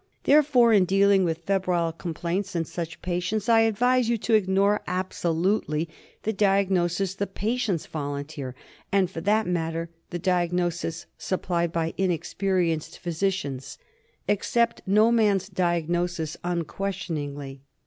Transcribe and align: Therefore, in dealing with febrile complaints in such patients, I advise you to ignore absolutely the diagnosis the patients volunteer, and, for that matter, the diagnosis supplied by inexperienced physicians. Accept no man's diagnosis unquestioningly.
Therefore, 0.23 0.73
in 0.73 0.85
dealing 0.85 1.23
with 1.25 1.43
febrile 1.45 1.91
complaints 1.93 2.55
in 2.55 2.65
such 2.65 3.03
patients, 3.03 3.47
I 3.47 3.59
advise 3.59 4.09
you 4.09 4.17
to 4.17 4.33
ignore 4.33 4.81
absolutely 4.87 5.87
the 6.23 6.33
diagnosis 6.33 7.13
the 7.13 7.27
patients 7.27 7.85
volunteer, 7.85 8.55
and, 8.91 9.11
for 9.11 9.21
that 9.21 9.45
matter, 9.45 9.91
the 10.09 10.17
diagnosis 10.17 11.05
supplied 11.19 11.71
by 11.71 11.93
inexperienced 11.99 12.97
physicians. 12.97 13.77
Accept 14.27 14.81
no 14.87 15.11
man's 15.11 15.47
diagnosis 15.49 16.35
unquestioningly. 16.43 17.61